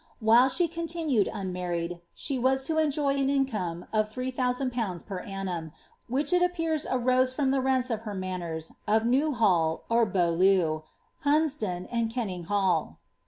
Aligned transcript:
While 0.19 0.49
she 0.49 0.67
continued 0.67 1.29
unmarried, 1.31 2.01
she 2.15 2.39
was 2.39 2.63
to 2.65 2.79
enjoy 2.79 3.17
an 3.17 3.29
income 3.29 3.85
of 3.93 4.11
3.1HMII. 4.11 5.05
per 5.05 5.19
annum, 5.19 5.73
which 6.07 6.33
it 6.33 6.41
appears 6.41 6.87
arose 6.89 7.33
from 7.35 7.51
the 7.51 7.61
rents 7.61 7.91
of 7.91 8.01
her 8.01 8.15
manors 8.15 8.71
of 8.87 9.05
Ne«" 9.05 9.31
hall, 9.31 9.83
or 9.89 10.07
Bi'aulleu, 10.07 10.81
Hunsdon, 11.23 11.87
and 11.91 12.09
Kenninghall. 12.09 12.97